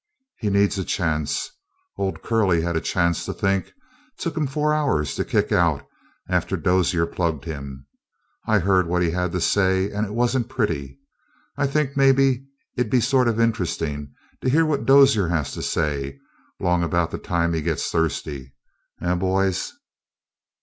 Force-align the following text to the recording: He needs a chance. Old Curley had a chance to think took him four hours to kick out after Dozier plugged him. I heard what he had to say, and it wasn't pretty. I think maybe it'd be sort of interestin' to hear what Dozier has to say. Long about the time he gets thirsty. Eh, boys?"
He 0.39 0.49
needs 0.49 0.79
a 0.79 0.83
chance. 0.83 1.51
Old 1.95 2.23
Curley 2.23 2.61
had 2.61 2.75
a 2.75 2.81
chance 2.81 3.23
to 3.25 3.33
think 3.35 3.71
took 4.17 4.35
him 4.35 4.47
four 4.47 4.73
hours 4.73 5.13
to 5.13 5.23
kick 5.23 5.51
out 5.51 5.85
after 6.27 6.57
Dozier 6.57 7.05
plugged 7.05 7.45
him. 7.45 7.85
I 8.47 8.57
heard 8.57 8.87
what 8.87 9.03
he 9.03 9.11
had 9.11 9.31
to 9.33 9.39
say, 9.39 9.91
and 9.91 10.07
it 10.07 10.15
wasn't 10.15 10.49
pretty. 10.49 10.97
I 11.55 11.67
think 11.67 11.95
maybe 11.95 12.47
it'd 12.75 12.89
be 12.91 12.99
sort 12.99 13.27
of 13.27 13.39
interestin' 13.39 14.11
to 14.43 14.49
hear 14.49 14.65
what 14.65 14.87
Dozier 14.87 15.27
has 15.27 15.51
to 15.51 15.61
say. 15.61 16.17
Long 16.59 16.81
about 16.81 17.11
the 17.11 17.19
time 17.19 17.53
he 17.53 17.61
gets 17.61 17.91
thirsty. 17.91 18.55
Eh, 19.03 19.13
boys?" 19.13 19.71